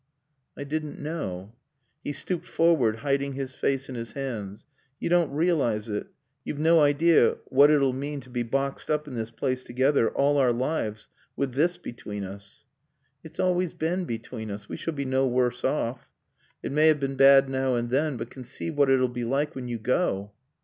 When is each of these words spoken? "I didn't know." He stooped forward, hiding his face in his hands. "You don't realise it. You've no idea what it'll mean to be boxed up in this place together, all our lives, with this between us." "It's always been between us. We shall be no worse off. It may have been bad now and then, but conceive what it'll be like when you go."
"I 0.57 0.63
didn't 0.63 0.99
know." 0.99 1.53
He 2.03 2.11
stooped 2.11 2.47
forward, 2.47 2.95
hiding 3.05 3.33
his 3.33 3.53
face 3.53 3.87
in 3.87 3.93
his 3.93 4.13
hands. 4.13 4.65
"You 4.99 5.09
don't 5.09 5.29
realise 5.29 5.89
it. 5.89 6.07
You've 6.43 6.57
no 6.57 6.79
idea 6.81 7.37
what 7.49 7.69
it'll 7.69 7.93
mean 7.93 8.19
to 8.21 8.29
be 8.31 8.41
boxed 8.41 8.89
up 8.89 9.07
in 9.07 9.13
this 9.13 9.29
place 9.29 9.63
together, 9.63 10.09
all 10.09 10.37
our 10.39 10.51
lives, 10.51 11.09
with 11.35 11.53
this 11.53 11.77
between 11.77 12.23
us." 12.23 12.65
"It's 13.23 13.39
always 13.39 13.75
been 13.75 14.05
between 14.05 14.49
us. 14.49 14.67
We 14.67 14.75
shall 14.75 14.93
be 14.95 15.05
no 15.05 15.27
worse 15.27 15.63
off. 15.63 16.09
It 16.63 16.71
may 16.71 16.87
have 16.87 16.99
been 16.99 17.13
bad 17.15 17.47
now 17.47 17.75
and 17.75 17.91
then, 17.91 18.17
but 18.17 18.31
conceive 18.31 18.73
what 18.75 18.89
it'll 18.89 19.07
be 19.07 19.23
like 19.23 19.53
when 19.53 19.67
you 19.67 19.77
go." 19.77 20.31